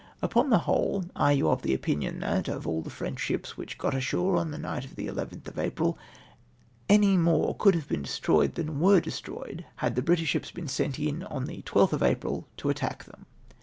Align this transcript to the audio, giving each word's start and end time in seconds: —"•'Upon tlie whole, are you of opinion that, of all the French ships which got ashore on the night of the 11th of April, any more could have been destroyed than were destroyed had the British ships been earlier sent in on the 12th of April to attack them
—"•'Upon 0.23 0.49
tlie 0.49 0.61
whole, 0.61 1.05
are 1.15 1.31
you 1.31 1.47
of 1.49 1.63
opinion 1.63 2.21
that, 2.21 2.47
of 2.47 2.65
all 2.65 2.81
the 2.81 2.89
French 2.89 3.19
ships 3.19 3.55
which 3.55 3.77
got 3.77 3.93
ashore 3.93 4.35
on 4.35 4.49
the 4.49 4.57
night 4.57 4.83
of 4.83 4.95
the 4.95 5.05
11th 5.05 5.47
of 5.49 5.59
April, 5.59 5.95
any 6.89 7.17
more 7.17 7.55
could 7.55 7.75
have 7.75 7.87
been 7.87 8.01
destroyed 8.01 8.55
than 8.55 8.79
were 8.79 8.99
destroyed 8.99 9.63
had 9.75 9.93
the 9.95 10.01
British 10.01 10.29
ships 10.29 10.49
been 10.49 10.63
earlier 10.63 10.69
sent 10.69 10.97
in 10.97 11.21
on 11.25 11.45
the 11.45 11.61
12th 11.61 11.93
of 11.93 12.01
April 12.01 12.47
to 12.57 12.71
attack 12.71 13.03
them 13.03 13.27